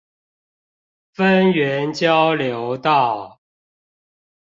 [1.13, 3.39] 芬園交流道